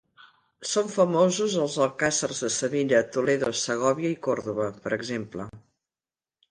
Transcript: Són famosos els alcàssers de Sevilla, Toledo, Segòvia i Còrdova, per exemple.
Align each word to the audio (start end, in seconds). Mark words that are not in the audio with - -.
Són 0.69 0.87
famosos 0.93 1.57
els 1.65 1.75
alcàssers 1.85 2.41
de 2.47 2.51
Sevilla, 2.57 3.05
Toledo, 3.19 3.55
Segòvia 3.67 4.15
i 4.17 4.21
Còrdova, 4.29 4.71
per 4.87 4.97
exemple. 5.01 5.51